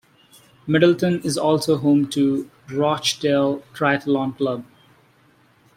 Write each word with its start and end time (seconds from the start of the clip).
Middleton 0.65 1.21
is 1.21 1.37
also 1.37 1.77
home 1.77 2.07
to 2.09 2.49
Rochdale 2.71 3.59
Triathlon 3.75 4.35
Club. 4.35 4.65